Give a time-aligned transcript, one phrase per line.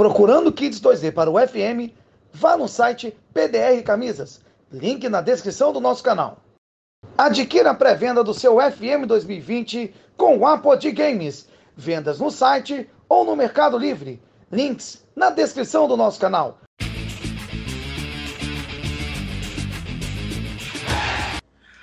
[0.00, 1.92] Procurando kits 2D para o FM,
[2.32, 4.40] vá no site PDR Camisas,
[4.72, 6.38] link na descrição do nosso canal.
[7.18, 11.46] Adquira a pré-venda do seu FM 2020 com o Apod Games.
[11.76, 14.22] Vendas no site ou no Mercado Livre.
[14.50, 16.58] Links na descrição do nosso canal.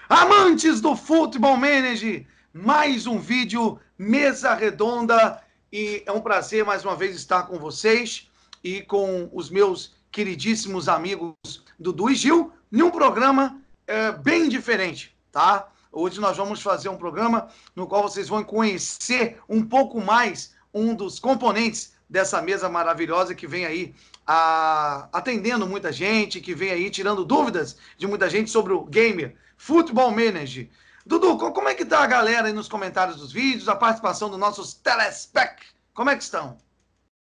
[0.10, 5.40] Amantes do Futebol Manager, mais um vídeo mesa redonda
[5.72, 8.30] e é um prazer mais uma vez estar com vocês
[8.64, 11.36] e com os meus queridíssimos amigos
[11.78, 15.70] Dudu e Gil um programa é, bem diferente, tá?
[15.92, 20.94] Hoje nós vamos fazer um programa no qual vocês vão conhecer um pouco mais um
[20.94, 23.96] dos componentes dessa mesa maravilhosa que vem aí
[24.26, 29.36] a, atendendo muita gente, que vem aí tirando dúvidas de muita gente sobre o gamer,
[29.58, 30.70] Futebol Manager.
[31.08, 34.38] Dudu, como é que tá a galera aí nos comentários dos vídeos, a participação dos
[34.38, 35.64] nossos telespec?
[35.94, 36.58] Como é que estão?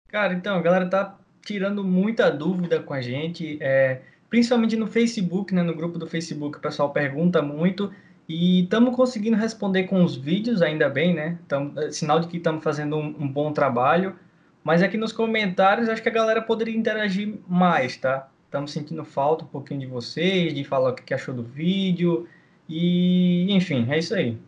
[0.08, 5.54] Cara, então, a galera tá tirando muita dúvida com a gente, é, principalmente no Facebook,
[5.54, 7.92] né, no grupo do Facebook, o pessoal pergunta muito
[8.28, 11.38] e estamos conseguindo responder com os vídeos, ainda bem, né?
[11.46, 14.16] Tamo, é sinal de que estamos fazendo um, um, bom trabalho.
[14.64, 18.28] Mas aqui nos comentários, acho que a galera poderia interagir mais, tá?
[18.46, 22.26] Estamos sentindo falta um pouquinho de vocês, de falar o que achou do vídeo.
[22.68, 24.38] E, enfim, é isso aí.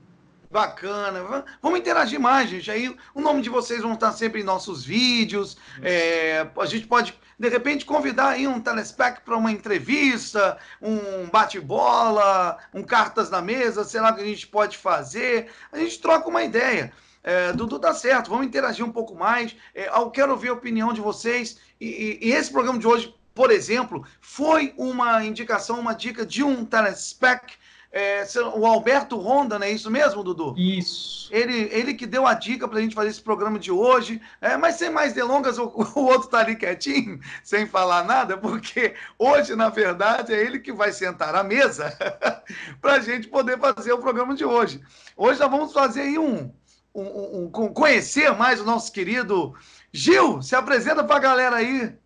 [0.50, 1.44] Bacana.
[1.60, 2.70] Vamos interagir mais, gente.
[2.70, 5.58] Aí o nome de vocês vão estar sempre em nossos vídeos.
[5.82, 12.56] É, a gente pode, de repente, convidar aí um telespec para uma entrevista, um bate-bola,
[12.72, 15.50] um cartas na mesa, sei lá o que a gente pode fazer.
[15.70, 16.92] A gente troca uma ideia.
[17.22, 19.54] É, Dudu tá certo, vamos interagir um pouco mais.
[19.74, 21.58] É, eu quero ouvir a opinião de vocês.
[21.78, 26.42] E, e, e esse programa de hoje, por exemplo, foi uma indicação, uma dica de
[26.42, 27.54] um telespec
[27.90, 28.22] é,
[28.54, 30.54] o Alberto Ronda, não é isso mesmo, Dudu?
[30.58, 31.28] Isso.
[31.32, 34.20] Ele, ele que deu a dica para a gente fazer esse programa de hoje.
[34.40, 35.64] É, mas sem mais delongas, o,
[35.96, 40.72] o outro tá ali quietinho, sem falar nada, porque hoje, na verdade, é ele que
[40.72, 41.96] vai sentar à mesa
[42.80, 44.82] para a gente poder fazer o programa de hoje.
[45.16, 46.52] Hoje nós vamos fazer aí um,
[46.94, 49.54] um, um, um conhecer mais o nosso querido
[49.90, 50.42] Gil.
[50.42, 51.96] Se apresenta para a galera aí.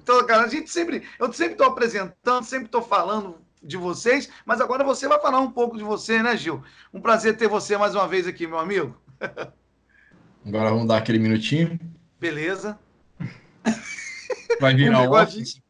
[0.00, 4.60] Então, cara, a gente sempre, eu sempre estou apresentando, sempre estou falando de vocês, mas
[4.60, 6.62] agora você vai falar um pouco de você, né, Gil?
[6.92, 8.96] Um prazer ter você mais uma vez aqui, meu amigo.
[10.44, 11.78] Agora vamos dar aquele minutinho.
[12.18, 12.76] Beleza.
[14.60, 15.04] Vai virar um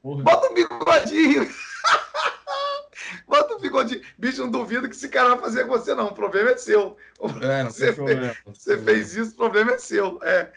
[0.05, 1.49] um Bota um bigodinho.
[3.29, 4.01] Bota um bigodinho.
[4.17, 6.07] Bicho, não duvido que esse cara vai fazer com você, não.
[6.07, 6.97] O problema é seu.
[7.43, 10.19] É, você, fez, você fez isso, o problema é seu.
[10.23, 10.51] É.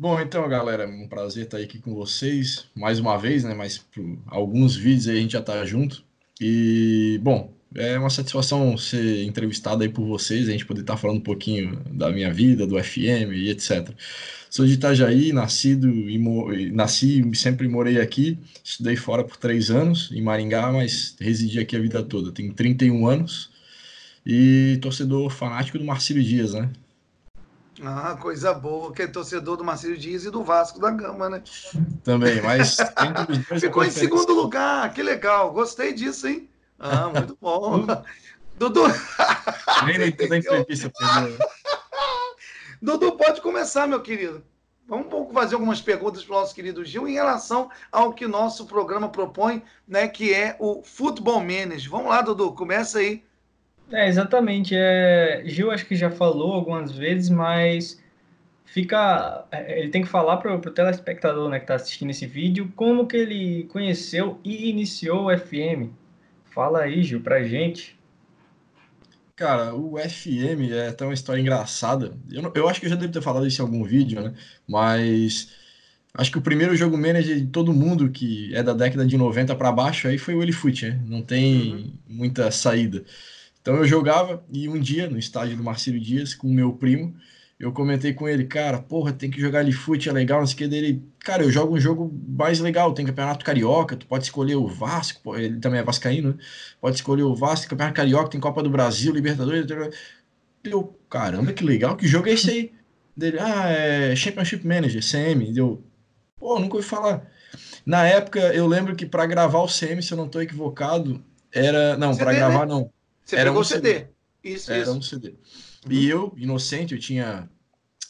[0.00, 3.52] Bom, então, galera, um prazer estar aqui com vocês mais uma vez, né?
[3.52, 3.84] Mas
[4.28, 6.02] alguns vídeos aí a gente já tá junto.
[6.40, 11.18] E, bom, é uma satisfação ser entrevistado aí por vocês, a gente poder estar falando
[11.18, 13.90] um pouquinho da minha vida, do FM e etc.
[14.48, 18.38] Sou de Itajaí, nascido e nasci e sempre morei aqui.
[18.64, 22.32] Estudei fora por três anos, em Maringá, mas residi aqui a vida toda.
[22.32, 23.50] Tenho 31 anos
[24.24, 26.70] e torcedor fanático do Marcílio Dias, né?
[27.82, 31.42] Ah, coisa boa, que é torcedor do Marcelo Dias e do Vasco da Gama, né?
[32.04, 32.76] Também, mas
[33.58, 36.48] Ficou em segundo lugar, que legal, gostei disso, hein?
[36.78, 37.86] Ah, muito bom.
[38.58, 38.82] Dudu.
[39.86, 40.92] Nem toda entrevista,
[42.82, 44.44] Dudu, pode começar, meu querido.
[44.86, 48.66] Vamos pouco fazer algumas perguntas para o nosso querido Gil em relação ao que nosso
[48.66, 50.08] programa propõe, né?
[50.08, 51.90] Que é o Futebol Manager.
[51.90, 53.22] Vamos lá, Dudu, começa aí.
[53.92, 54.74] É, exatamente.
[54.74, 58.00] É, Gil acho que já falou algumas vezes, mas
[58.64, 59.44] fica.
[59.50, 63.06] É, ele tem que falar para o telespectador né, que está assistindo esse vídeo como
[63.06, 65.92] que ele conheceu e iniciou o FM.
[66.44, 67.98] Fala aí, Gil, pra gente.
[69.36, 72.12] Cara, o FM é até uma história engraçada.
[72.30, 74.34] Eu, não, eu acho que eu já devo ter falado isso em algum vídeo, né?
[74.68, 75.50] Mas
[76.12, 79.54] acho que o primeiro jogo manager de todo mundo que é da década de 90
[79.56, 81.00] para baixo aí foi o Elifoot, né?
[81.06, 81.92] Não tem uhum.
[82.06, 83.04] muita saída.
[83.60, 87.14] Então eu jogava e um dia, no estádio do Marcelo Dias, com o meu primo,
[87.58, 90.54] eu comentei com ele, cara, porra, tem que jogar ali fute, é legal, não sei
[90.54, 91.04] o que dele.
[91.18, 95.36] Cara, eu jogo um jogo mais legal, tem campeonato carioca, tu pode escolher o Vasco,
[95.36, 96.34] ele também é vascaíno, né?
[96.80, 99.66] Pode escolher o Vasco, campeonato carioca, tem Copa do Brasil, Libertadores.
[100.62, 102.72] Deu, caramba, que legal, que jogo é esse aí?
[103.14, 105.52] Dele, ah, é Championship Manager, CM.
[105.52, 105.84] Deu,
[106.38, 107.26] pô, nunca ouvi falar.
[107.84, 111.22] Na época, eu lembro que para gravar o CM, se eu não estou equivocado,
[111.52, 111.94] era.
[111.98, 112.72] Não, para gravar né?
[112.72, 112.90] não.
[113.24, 113.92] Você era pegou um CD.
[113.92, 114.06] CD.
[114.42, 114.92] Isso, era isso.
[114.92, 115.34] um CD.
[115.88, 117.48] E eu, inocente, eu tinha.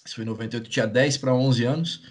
[0.04, 2.02] Isso foi em 98, eu tinha 10 para 11 anos.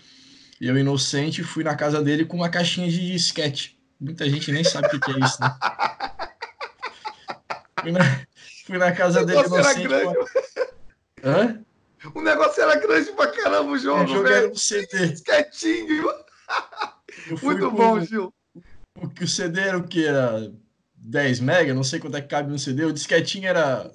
[0.61, 3.79] E eu, inocente, fui na casa dele com uma caixinha de disquete.
[3.99, 5.57] Muita gente nem sabe o que, é isso, né?
[7.81, 8.25] fui, na,
[8.65, 9.85] fui na casa dele inocente.
[9.85, 10.19] Era grande.
[11.23, 11.65] Hã?
[12.13, 14.27] O negócio era grande pra caramba o jogo, é, velho.
[14.27, 15.15] era um CD.
[15.21, 16.05] Quietinho.
[17.41, 18.05] Muito bom, com...
[18.05, 18.33] Gil.
[18.95, 20.05] O, o CD era o que?
[20.05, 20.49] Era
[21.01, 21.73] 10 mega?
[21.73, 22.85] Não sei quanto é que cabe no CD.
[22.85, 23.89] O disquetinho era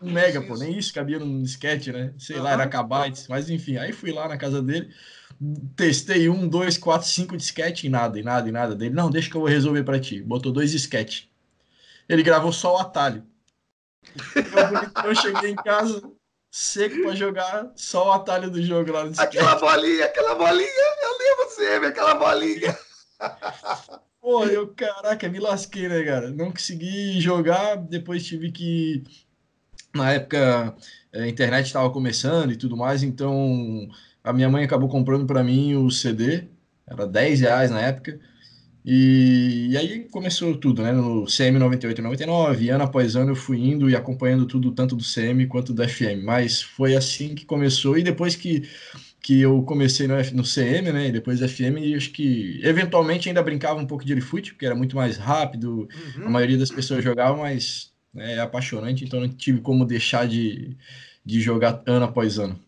[0.00, 0.56] um mega, pô.
[0.56, 2.12] Nem isso cabia num disquete, né?
[2.18, 2.42] Sei uhum.
[2.42, 3.26] lá, era kbytes.
[3.28, 4.92] Mas enfim, aí fui lá na casa dele.
[5.76, 8.94] Testei um, dois, quatro, cinco disquete e nada, e nada, e nada dele.
[8.94, 10.20] Não, deixa que eu vou resolver para ti.
[10.22, 11.30] Botou dois disquete.
[12.08, 13.24] Ele gravou só o atalho.
[14.34, 16.02] Eu, eu cheguei em casa,
[16.50, 19.38] seco para jogar, só o atalho do jogo lá no disquete.
[19.38, 20.68] Aquela bolinha, aquela bolinha,
[21.02, 22.78] eu lembro sempre, aquela bolinha.
[24.28, 26.30] Pô, eu, caraca, me lasquei, né, cara?
[26.30, 29.02] Não consegui jogar, depois tive que.
[29.94, 30.76] Na época,
[31.14, 33.88] a internet estava começando e tudo mais, então
[34.22, 36.44] a minha mãe acabou comprando para mim o CD,
[36.86, 38.20] era 10 reais na época.
[38.84, 40.92] E, e, aí começou tudo, né?
[40.92, 44.94] No CM 98 e 99, ano após ano eu fui indo e acompanhando tudo, tanto
[44.94, 46.24] do CM quanto do FM.
[46.24, 48.68] Mas foi assim que começou, e depois que,
[49.28, 51.08] que eu comecei no, no CM, né?
[51.08, 54.96] E depois FM, acho que eventualmente ainda brincava um pouco de foot, porque era muito
[54.96, 55.86] mais rápido,
[56.16, 56.24] uhum.
[56.28, 60.74] a maioria das pessoas jogava, mas né, é apaixonante, então não tive como deixar de,
[61.22, 62.58] de jogar ano após ano.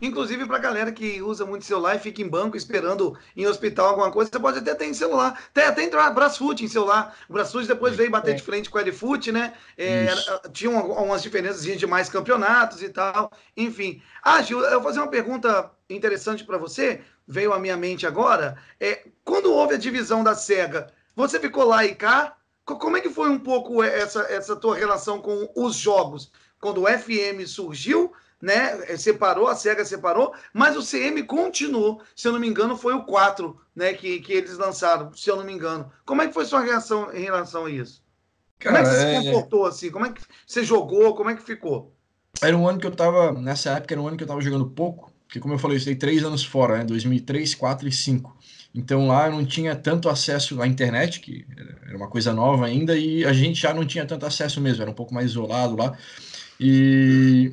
[0.00, 3.88] Inclusive, para a galera que usa muito celular e fica em banco esperando em hospital
[3.88, 5.40] alguma coisa, você pode até ter em celular.
[5.52, 7.16] Tem até entrar Brasfoot em celular.
[7.28, 8.34] O Brasfoot depois veio bater é.
[8.34, 9.54] de frente com o Edfoot, né?
[9.76, 10.08] É,
[10.52, 13.32] tinha umas diferenças de mais campeonatos e tal.
[13.56, 14.02] Enfim.
[14.22, 17.00] Ah, Gil, eu vou fazer uma pergunta interessante para você.
[17.26, 18.56] Veio à minha mente agora.
[18.78, 22.36] É, quando houve a divisão da SEGA, você ficou lá e cá?
[22.64, 26.30] Como é que foi um pouco essa, essa tua relação com os jogos?
[26.60, 28.92] Quando o FM surgiu né?
[28.92, 32.02] É, separou, a SEGA separou, mas o CM continuou.
[32.14, 33.92] Se eu não me engano, foi o 4, né?
[33.94, 35.90] Que, que eles lançaram, se eu não me engano.
[36.04, 38.02] Como é que foi sua reação em relação a isso?
[38.58, 39.20] Cara, como é que você é...
[39.20, 39.90] se comportou assim?
[39.90, 41.14] Como é que você jogou?
[41.14, 41.94] Como é que ficou?
[42.42, 44.68] Era um ano que eu tava, nessa época, era um ano que eu tava jogando
[44.68, 46.84] pouco, porque como eu falei, eu estei três anos fora, né?
[46.84, 48.36] 2003, 4 e 5.
[48.74, 51.46] Então lá eu não tinha tanto acesso à internet, que
[51.86, 54.90] era uma coisa nova ainda, e a gente já não tinha tanto acesso mesmo, era
[54.90, 55.96] um pouco mais isolado lá.
[56.60, 57.52] E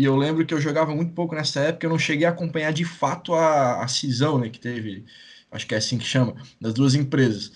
[0.00, 2.72] e eu lembro que eu jogava muito pouco nessa época, eu não cheguei a acompanhar
[2.72, 5.04] de fato a, a cisão né, que teve,
[5.50, 7.52] acho que é assim que chama, das duas empresas.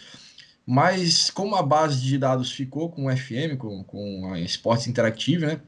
[0.67, 5.47] Mas como a base de dados ficou com o FM, com, com a Esportes Interactive,
[5.47, 5.61] né?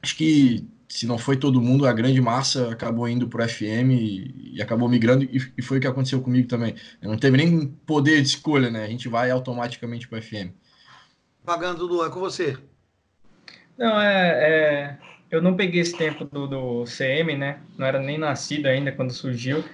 [0.00, 3.90] Acho que se não foi todo mundo, a grande massa acabou indo para o FM
[3.90, 6.76] e, e, acabou migrando, e, e, foi o que aconteceu comigo também.
[7.02, 8.84] Eu não teve nem poder de escolha, né?
[8.84, 10.52] A gente vai automaticamente para o FM.
[11.44, 12.56] Pagando, Lu, é com você.
[13.76, 14.98] Não, é, é,
[15.34, 17.58] eu não peguei esse tempo do, do CM, né?
[17.76, 19.64] Não era nem nascido ainda quando surgiu.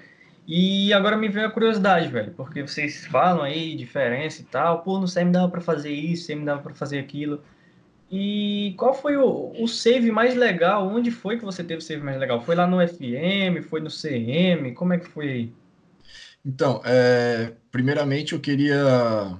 [0.47, 4.83] E agora me veio a curiosidade, velho, porque vocês falam aí diferença e tal.
[4.83, 7.43] Pô, no CM dava para fazer isso, CM dava para fazer aquilo.
[8.11, 10.89] E qual foi o, o save mais legal?
[10.89, 12.41] Onde foi que você teve o save mais legal?
[12.43, 13.63] Foi lá no FM?
[13.69, 14.73] Foi no CM?
[14.75, 15.53] Como é que foi aí?
[16.45, 19.39] Então, é, primeiramente eu queria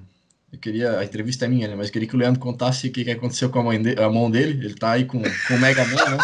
[0.53, 1.77] eu queria, a entrevista é minha, né?
[1.77, 4.01] Mas eu queria que o Leandro contasse o que, que aconteceu com a, mãe de,
[4.01, 4.65] a mão dele.
[4.65, 6.19] Ele tá aí com, com o Mega Man, né?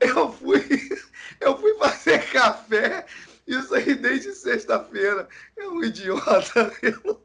[0.00, 0.64] eu fui,
[1.40, 3.04] eu fui fazer café,
[3.46, 5.28] isso aí desde sexta-feira.
[5.56, 6.72] É um idiota.
[6.82, 7.22] Eu...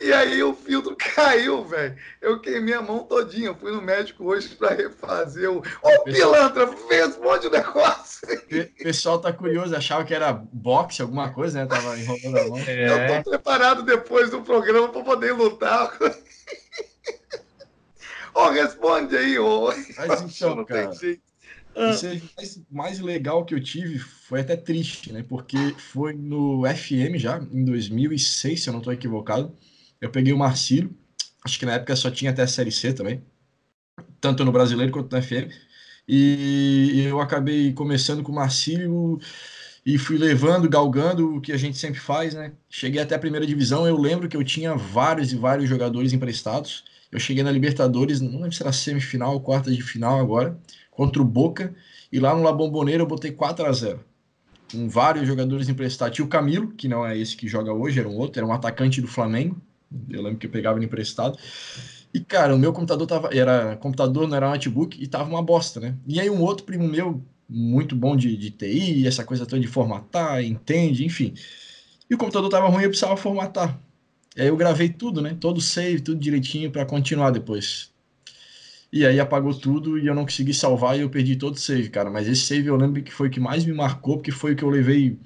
[0.00, 1.96] E aí o filtro caiu, velho.
[2.20, 3.54] Eu queimei a mão todinha.
[3.54, 5.58] fui no médico hoje para refazer o.
[5.58, 8.28] Ô, pilantra, responde o negócio.
[8.28, 11.66] O pessoal tá curioso, achava que era boxe, alguma coisa, né?
[11.66, 12.58] Tava enrolando a mão.
[12.66, 13.18] É.
[13.18, 15.96] Eu tô preparado depois do programa para poder lutar.
[18.34, 19.72] Ô, oh, responde aí, ô.
[19.96, 20.90] Mas então, cara.
[21.76, 25.22] O mais, mais legal que eu tive foi até triste, né?
[25.22, 29.54] Porque foi no FM já, em 2006, se eu não estou equivocado.
[30.00, 30.96] Eu peguei o Marcílio,
[31.44, 33.22] acho que na época só tinha até a Série C também,
[34.20, 35.52] tanto no brasileiro quanto no FM.
[36.08, 39.18] E eu acabei começando com o Marcílio
[39.84, 42.52] e fui levando, galgando o que a gente sempre faz, né?
[42.70, 46.84] Cheguei até a primeira divisão, eu lembro que eu tinha vários e vários jogadores emprestados.
[47.12, 50.58] Eu cheguei na Libertadores, não lembro se era semifinal ou quarta de final agora
[50.96, 51.74] contra o Boca.
[52.10, 54.00] E lá no La Bombonera eu botei 4 a 0
[54.70, 56.16] com vários jogadores emprestados.
[56.16, 58.52] Tinha o Camilo, que não é esse que joga hoje, era um outro, era um
[58.52, 59.60] atacante do Flamengo.
[60.10, 61.38] Eu lembro que eu pegava ele emprestado.
[62.12, 63.30] E, cara, o meu computador tava.
[63.32, 65.94] Era computador, não era notebook, e tava uma bosta, né?
[66.06, 69.68] E aí um outro primo meu, muito bom de, de TI, essa coisa toda de
[69.68, 71.34] formatar, entende, enfim.
[72.08, 73.78] E o computador tava ruim, eu precisava formatar.
[74.36, 75.36] E aí eu gravei tudo, né?
[75.38, 77.90] Todo save, tudo direitinho para continuar depois.
[78.92, 81.90] E aí apagou tudo e eu não consegui salvar e eu perdi todo o save,
[81.90, 82.10] cara.
[82.10, 84.56] Mas esse save eu lembro que foi o que mais me marcou, porque foi o
[84.56, 85.18] que eu levei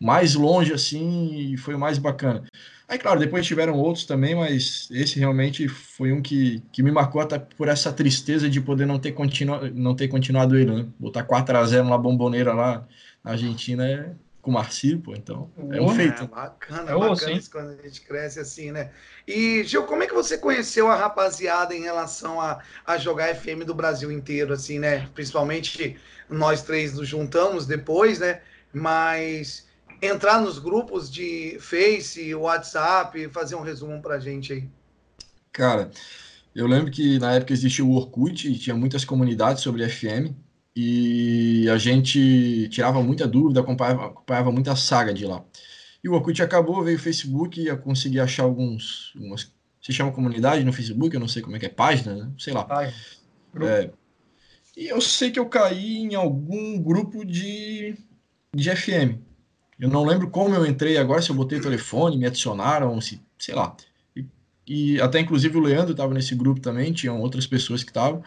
[0.00, 2.44] mais longe, assim, e foi o mais bacana.
[2.88, 7.20] Aí, claro, depois tiveram outros também, mas esse realmente foi um que, que me marcou
[7.20, 10.86] até por essa tristeza de poder não ter, continu, não ter continuado ele, né?
[10.98, 12.86] Botar 4x0 na bomboneira lá
[13.22, 14.14] na Argentina é
[14.48, 16.24] com o Marcílio, pô, então é um feito.
[16.24, 18.90] É, bacana, é bacana isso quando a gente cresce assim, né?
[19.26, 23.64] E, Gil, como é que você conheceu a rapaziada em relação a, a jogar FM
[23.66, 25.06] do Brasil inteiro, assim, né?
[25.14, 25.98] Principalmente
[26.30, 28.40] nós três nos juntamos depois, né?
[28.72, 29.66] Mas
[30.00, 34.68] entrar nos grupos de Face, WhatsApp, fazer um resumo pra gente aí.
[35.52, 35.90] Cara,
[36.54, 40.47] eu lembro que na época existia o Orkut e tinha muitas comunidades sobre FM
[40.80, 45.44] e a gente tirava muita dúvida, acompanhava, acompanhava muita saga de lá.
[46.04, 49.12] E o Orkut acabou, veio o Facebook e eu consegui achar alguns.
[49.16, 52.30] Umas, se chama comunidade no Facebook, eu não sei como é que é, página, né?
[52.38, 52.64] sei lá.
[53.60, 53.90] É,
[54.76, 57.96] e eu sei que eu caí em algum grupo de,
[58.54, 59.18] de FM.
[59.80, 63.20] Eu não lembro como eu entrei agora, se eu botei o telefone, me adicionaram, se,
[63.36, 63.76] sei lá.
[64.14, 64.24] E,
[64.64, 68.22] e até inclusive o Leandro estava nesse grupo também, tinham outras pessoas que estavam.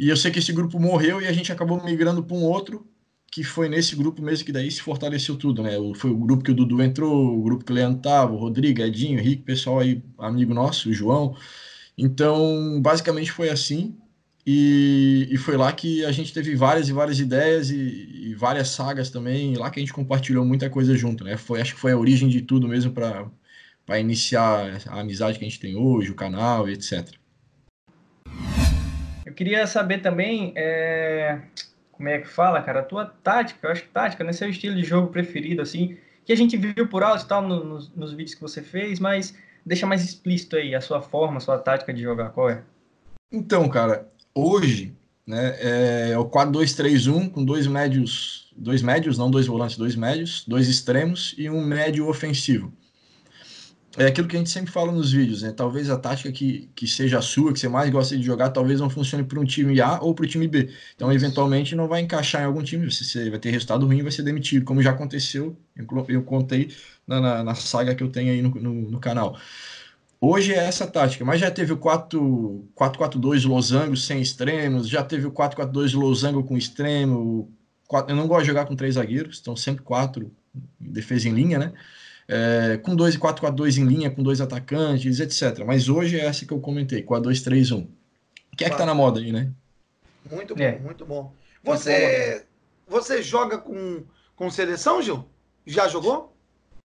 [0.00, 2.86] E eu sei que esse grupo morreu e a gente acabou migrando para um outro,
[3.30, 5.72] que foi nesse grupo mesmo que daí se fortaleceu tudo, né?
[5.94, 8.80] Foi o grupo que o Dudu entrou, o grupo que o Leandro tava, o Rodrigo,
[8.80, 11.36] Edinho, Henrique, pessoal aí, amigo nosso, o João.
[11.98, 13.94] Então, basicamente foi assim.
[14.46, 18.68] E, e, foi lá que a gente teve várias e várias ideias e, e, várias
[18.68, 21.36] sagas também, lá que a gente compartilhou muita coisa junto, né?
[21.36, 25.48] Foi, acho que foi a origem de tudo mesmo para iniciar a amizade que a
[25.48, 27.19] gente tem hoje, o canal e etc.
[29.40, 31.40] Queria saber também, é...
[31.92, 34.34] como é que fala, cara, a tua tática, eu acho que tática, né?
[34.34, 37.78] Seu estilo de jogo preferido, assim, que a gente viu por alto e tal no,
[37.96, 41.56] nos, vídeos que você fez, mas deixa mais explícito aí a sua forma, a sua
[41.56, 42.62] tática de jogar, qual é?
[43.32, 44.94] Então, cara, hoje,
[45.26, 45.56] né,
[46.10, 51.34] é o 4-2-3-1 com dois médios, dois médios, não dois volantes, dois médios, dois extremos
[51.38, 52.70] e um médio ofensivo
[53.96, 55.52] é aquilo que a gente sempre fala nos vídeos, né?
[55.52, 58.78] Talvez a tática que, que seja a sua, que você mais gosta de jogar, talvez
[58.78, 60.70] não funcione para um time A ou para o time B.
[60.94, 64.22] Então, eventualmente, não vai encaixar em algum time, você vai ter resultado ruim vai ser
[64.22, 66.72] demitido, como já aconteceu, eu, eu contei
[67.06, 69.36] na, na, na, saga que eu tenho aí no, no, no, canal.
[70.20, 75.32] Hoje é essa tática, mas já teve o 4-4-2 losango sem extremos, já teve o
[75.32, 77.50] 4-4-2 losango com extremo.
[77.88, 80.30] 4, eu não gosto de jogar com três zagueiros, então sempre quatro
[80.78, 81.72] defesa em linha, né?
[82.30, 85.64] É, com 2 e 4 com a 2 em linha, com dois atacantes, etc.
[85.66, 87.88] Mas hoje é essa que eu comentei, com a 2-3-1.
[88.56, 89.50] Que é que tá na moda aí, né?
[90.30, 90.78] Muito bom, é.
[90.78, 91.34] muito bom.
[91.64, 92.46] Você,
[92.86, 94.04] você joga com,
[94.36, 95.24] com seleção, Gil?
[95.66, 96.32] Já jogou?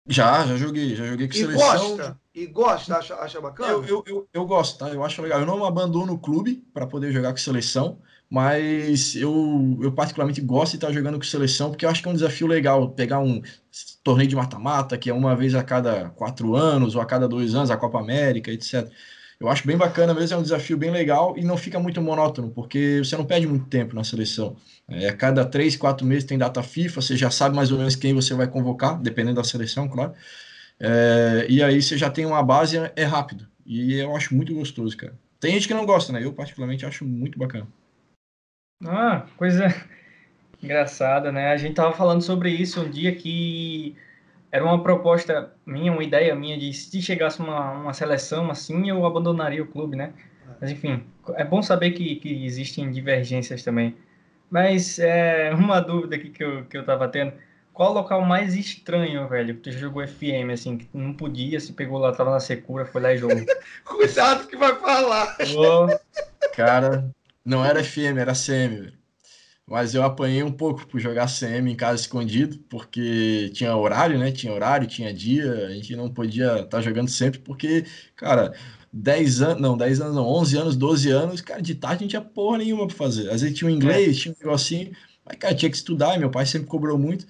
[0.08, 1.90] Já, já joguei, já joguei com e seleção.
[1.90, 2.20] Gosta?
[2.34, 2.98] E gosta?
[2.98, 3.74] Acha, acha bacana?
[3.74, 4.90] Eu, eu, eu, eu, gosto, tá?
[4.90, 5.42] Eu acho legal.
[5.42, 8.00] Eu não abandono o clube para poder jogar com seleção,
[8.34, 12.12] mas eu, eu particularmente gosto de estar jogando com seleção, porque eu acho que é
[12.12, 13.44] um desafio legal pegar um
[14.04, 17.54] torneio de mata-mata, que é uma vez a cada quatro anos ou a cada dois
[17.54, 18.90] anos, a Copa América, etc.
[19.40, 22.50] Eu acho bem bacana mesmo, é um desafio bem legal e não fica muito monótono,
[22.50, 24.56] porque você não perde muito tempo na seleção.
[24.90, 27.96] É, a cada três, quatro meses tem data FIFA, você já sabe mais ou menos
[27.96, 30.12] quem você vai convocar, dependendo da seleção, claro.
[30.80, 33.48] É, e aí você já tem uma base, é rápido.
[33.64, 35.14] E eu acho muito gostoso, cara.
[35.40, 36.26] Tem gente que não gosta, né?
[36.26, 37.68] Eu, particularmente, acho muito bacana.
[38.86, 39.68] Ah, coisa
[40.62, 41.52] engraçada, né?
[41.52, 43.96] A gente tava falando sobre isso um dia que
[44.52, 49.06] era uma proposta minha, uma ideia minha de se chegasse uma, uma seleção assim, eu
[49.06, 50.14] abandonaria o clube, né?
[50.62, 51.04] Mas enfim,
[51.36, 53.96] é bom saber que, que existem divergências também.
[54.50, 57.34] Mas é, uma dúvida aqui que eu, que eu tava tendo.
[57.74, 61.74] Qual o local mais estranho, velho, que tu jogou FM, assim, que não podia, se
[61.74, 63.44] pegou lá, tava na secura, foi lá e jogou?
[63.84, 65.36] Cuidado que vai falar!
[65.58, 65.88] Oh,
[66.56, 67.04] cara,
[67.46, 69.04] não era FM, era CM, velho.
[69.66, 74.32] Mas eu apanhei um pouco por jogar CM em casa escondido, porque tinha horário, né?
[74.32, 77.86] Tinha horário, tinha dia, a gente não podia estar tá jogando sempre, porque,
[78.16, 78.54] cara,
[78.92, 82.10] 10 anos, não, 10 anos não, 11 anos, 12 anos, cara, de tarde a gente
[82.12, 83.30] tinha porra nenhuma pra fazer.
[83.30, 84.22] Às vezes tinha um inglês, é.
[84.22, 84.92] tinha um negocinho,
[85.26, 87.26] mas, cara, tinha que estudar, e meu pai sempre cobrou muito.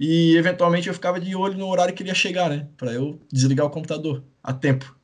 [0.00, 2.68] E eventualmente eu ficava de olho no horário que ele ia chegar, né?
[2.76, 4.97] Para eu desligar o computador a tempo.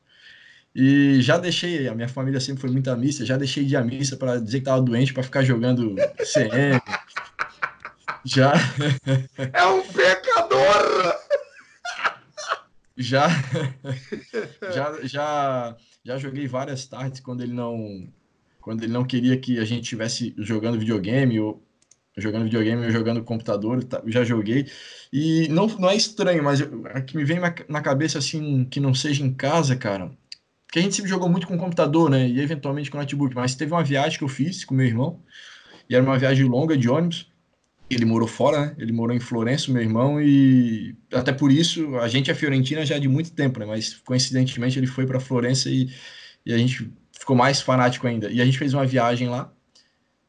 [0.75, 4.17] E já deixei, a minha família sempre foi muito missa, já deixei de à missa
[4.17, 6.81] para dizer que tava doente para ficar jogando CM.
[8.25, 8.53] já.
[9.53, 11.15] É um pecador!
[12.97, 13.27] já,
[14.73, 18.07] já, já, já joguei várias tardes quando ele não
[18.61, 21.63] quando ele não queria que a gente estivesse jogando videogame ou
[22.17, 24.67] jogando videogame ou jogando computador, tá, já joguei.
[25.13, 28.93] E não, não é estranho, mas o que me vem na cabeça assim, que não
[28.93, 30.11] seja em casa, cara,
[30.79, 32.27] a gente sempre jogou muito com computador, né?
[32.27, 33.35] E eventualmente com notebook.
[33.35, 35.19] Mas teve uma viagem que eu fiz com meu irmão,
[35.89, 37.31] e era uma viagem longa de ônibus.
[37.89, 38.75] ele morou fora, né?
[38.79, 42.97] Ele morou em Florença, meu irmão, e até por isso a gente é Fiorentina já
[42.97, 43.65] de muito tempo, né?
[43.65, 45.89] Mas coincidentemente ele foi para Florença e,
[46.45, 48.29] e a gente ficou mais fanático ainda.
[48.31, 49.51] E a gente fez uma viagem lá.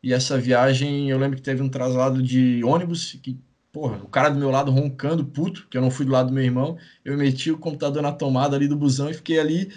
[0.03, 3.39] E essa viagem eu lembro que teve um traslado de ônibus que
[3.77, 6.33] porra, o cara do meu lado roncando, puto, que eu não fui do lado do
[6.33, 9.71] meu irmão, eu meti o computador na tomada ali do busão e fiquei ali,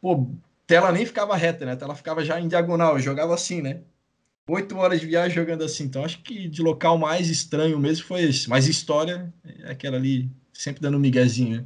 [0.00, 0.28] pô,
[0.66, 1.72] tela nem ficava reta, né?
[1.72, 3.80] A tela ficava já em diagonal, eu jogava assim, né?
[4.48, 5.84] Oito horas de viagem jogando assim.
[5.84, 8.48] Então acho que de local mais estranho mesmo foi esse.
[8.48, 11.64] Mas história é aquela ali, sempre dando um miguezinho, né?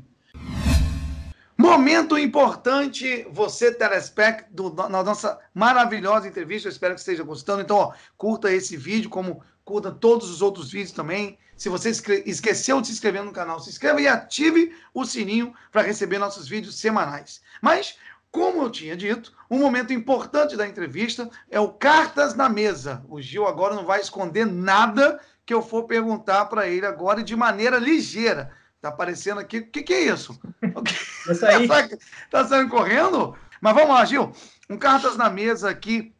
[1.56, 6.66] Momento importante, você, telespectador, na nossa maravilhosa entrevista.
[6.66, 7.62] Eu espero que esteja gostando.
[7.62, 11.38] Então, ó, curta esse vídeo, como curta todos os outros vídeos também.
[11.56, 11.90] Se você
[12.24, 16.48] esqueceu de se inscrever no canal, se inscreva e ative o sininho para receber nossos
[16.48, 17.40] vídeos semanais.
[17.60, 17.96] Mas,
[18.32, 23.04] como eu tinha dito, um momento importante da entrevista é o Cartas na Mesa.
[23.06, 27.36] O Gil agora não vai esconder nada que eu for perguntar para ele agora de
[27.36, 28.50] maneira ligeira.
[28.80, 29.58] Tá aparecendo aqui.
[29.58, 30.40] O que, que é isso?
[31.30, 31.68] Isso aí.
[31.68, 31.88] tá,
[32.30, 33.36] tá saindo correndo?
[33.60, 34.32] Mas vamos lá, Gil.
[34.68, 36.14] Um Cartas na Mesa aqui,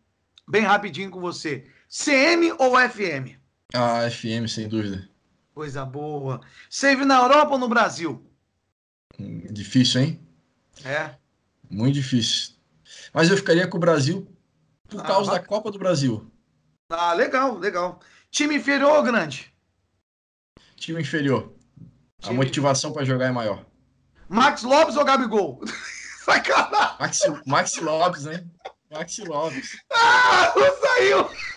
[0.47, 1.67] bem rapidinho com você.
[1.89, 3.41] CM ou FM?
[3.75, 5.09] Ah, FM, sem dúvida.
[5.55, 6.43] Coisa boa.
[6.69, 8.23] Save na Europa ou no Brasil?
[9.19, 10.21] Difícil, hein?
[10.85, 11.22] É.
[11.73, 12.53] Muito difícil.
[13.15, 14.31] Mas eu ficaria com o Brasil
[14.87, 16.31] por ah, causa da Copa do Brasil.
[16.91, 17.99] Ah, legal, legal.
[18.31, 19.51] Time inferior ou grande?
[20.77, 21.51] Time inferior.
[22.21, 22.35] Time...
[22.35, 23.65] A motivação para jogar é maior.
[24.29, 25.63] Max Lopes ou Gabigol?
[26.25, 26.97] Sacanagem.
[27.01, 28.45] Max, Max Lopes, né?
[28.91, 29.79] Max Lopes.
[29.91, 31.31] Ah, não saiu!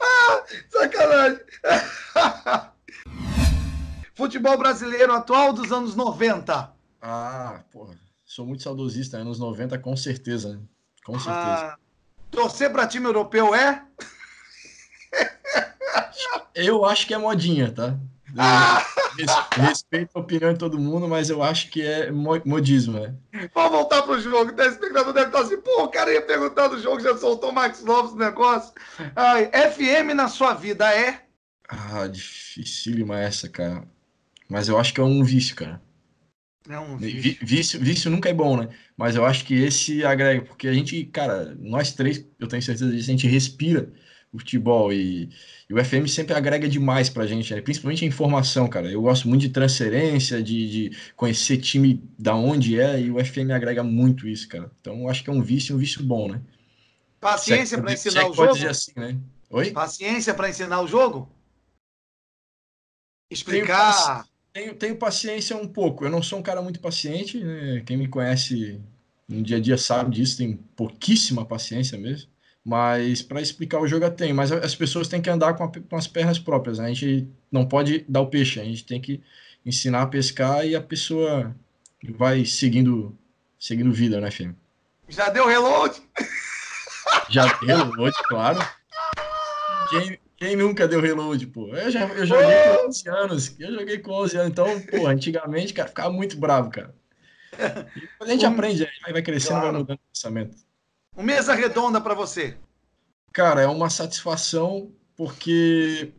[0.00, 1.40] ah, sacanagem.
[4.14, 6.79] Futebol brasileiro atual dos anos 90.
[7.00, 7.94] Ah, porra.
[8.24, 10.56] Sou muito saudosista, anos 90, com certeza.
[10.56, 10.60] Né?
[11.04, 11.34] Com certeza.
[11.36, 11.78] Ah,
[12.30, 13.84] torcer para time europeu é?
[16.54, 17.96] Eu acho que é modinha, tá?
[18.36, 18.84] Ah!
[19.52, 23.14] Respeito a opinião de todo mundo, mas eu acho que é modismo, né?
[23.54, 24.52] Vamos voltar pro jogo.
[24.52, 27.52] O espectador deve estar assim, pô, o cara ia perguntar do jogo, já soltou o
[27.52, 28.72] Max Lopes no negócio.
[29.14, 31.22] Ai, FM na sua vida é?
[31.68, 33.84] Ah, dificílima essa, cara.
[34.48, 35.80] Mas eu acho que é um vício, cara.
[36.68, 37.46] É um vício.
[37.46, 37.80] vício.
[37.80, 38.68] Vício nunca é bom, né?
[38.96, 42.90] Mas eu acho que esse agrega, porque a gente, cara, nós três, eu tenho certeza
[42.90, 43.90] disso, a gente respira
[44.32, 45.28] o futebol e,
[45.68, 47.60] e, o FM sempre agrega demais pra gente, né?
[47.60, 48.88] principalmente a informação, cara.
[48.88, 53.50] Eu gosto muito de transferência, de, de, conhecer time da onde é, e o FM
[53.52, 54.70] agrega muito isso, cara.
[54.80, 56.40] Então eu acho que é um vício, um vício bom, né?
[57.18, 58.68] Paciência é, para ensinar é o jogo.
[58.68, 59.18] Assim, né?
[59.50, 59.70] Oi?
[59.72, 61.28] Paciência para ensinar o jogo?
[63.30, 64.29] Explicar.
[64.52, 66.04] Tenho, tenho, paciência um pouco.
[66.04, 67.82] Eu não sou um cara muito paciente, né?
[67.86, 68.80] Quem me conhece
[69.28, 72.28] no dia a dia sabe disso, tem pouquíssima paciência mesmo.
[72.64, 74.34] Mas para explicar o jogo eu tenho.
[74.34, 76.78] Mas as pessoas têm que andar com, a, com as pernas próprias.
[76.78, 76.86] Né?
[76.86, 79.20] A gente não pode dar o peixe, a gente tem que
[79.64, 81.54] ensinar a pescar e a pessoa
[82.08, 83.16] vai seguindo,
[83.58, 84.56] seguindo vida, né, filho?
[85.08, 86.00] Já deu reload?
[87.28, 88.58] Já deu reload, claro.
[89.90, 91.68] Quem, quem nunca deu reload, pô?
[91.68, 93.56] Eu, já, eu joguei com 11 anos.
[93.60, 94.50] Eu joguei com 11 anos.
[94.50, 96.94] Então, pô, antigamente, cara, ficava muito bravo, cara.
[97.58, 98.48] E a gente um...
[98.48, 99.72] aprende, aí vai crescendo, claro.
[99.72, 100.56] vai mudando o pensamento.
[101.14, 102.56] Um mesa redonda para você.
[103.34, 106.10] Cara, é uma satisfação porque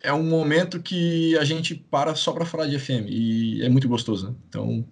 [0.00, 3.88] é um momento que a gente para só para falar de FM e é muito
[3.88, 4.28] gostoso.
[4.28, 4.36] Né?
[4.48, 4.88] Então,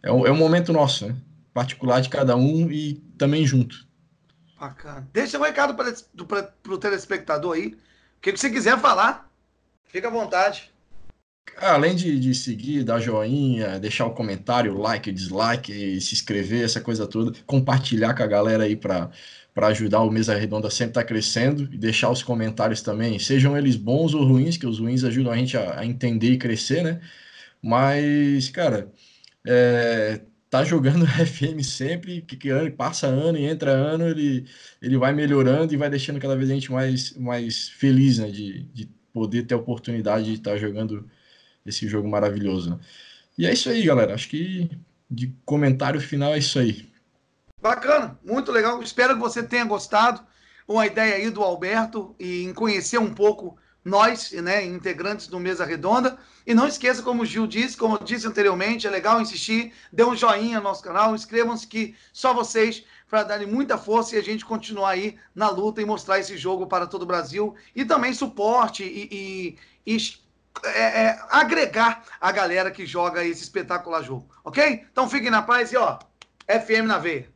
[0.00, 1.16] é um, é um momento nosso, né?
[1.52, 3.84] particular de cada um e também junto.
[4.60, 5.08] Bacana.
[5.12, 7.76] Deixa um recado para o telespectador aí.
[8.22, 9.28] Que você quiser falar,
[9.88, 10.70] fica à vontade.
[11.58, 17.04] Além de, de seguir, dar joinha, deixar o comentário, like, dislike, se inscrever, essa coisa
[17.06, 19.10] toda, compartilhar com a galera aí para
[19.54, 23.54] para ajudar o Mesa Redonda sempre estar tá crescendo e deixar os comentários também, sejam
[23.54, 26.82] eles bons ou ruins, que os ruins ajudam a gente a, a entender e crescer,
[26.82, 27.00] né?
[27.62, 28.90] Mas, cara,
[29.46, 34.46] é, tá jogando FM sempre, que, que passa ano e entra ano, ele,
[34.82, 38.30] ele vai melhorando e vai deixando cada vez a gente mais, mais feliz, né?
[38.30, 41.08] De, de poder ter a oportunidade de estar tá jogando
[41.64, 42.70] esse jogo maravilhoso.
[42.70, 42.80] Né?
[43.38, 44.12] E é isso aí, galera.
[44.12, 44.70] Acho que
[45.10, 46.86] de comentário final é isso aí.
[47.58, 48.82] Bacana, muito legal.
[48.82, 50.20] Espero que você tenha gostado.
[50.68, 55.64] Uma ideia aí do Alberto e em conhecer um pouco nós, né, integrantes do Mesa
[55.64, 56.18] Redonda.
[56.46, 60.04] E não esqueça, como o Gil disse, como eu disse anteriormente, é legal insistir, dê
[60.04, 64.22] um joinha no nosso canal, inscrevam-se que só vocês para darem muita força e a
[64.22, 68.14] gente continuar aí na luta e mostrar esse jogo para todo o Brasil e também
[68.14, 69.96] suporte e, e, e
[70.64, 74.86] é, é, agregar a galera que joga esse espetacular jogo, ok?
[74.90, 75.98] Então fiquem na paz e ó,
[76.48, 77.31] FM na veia.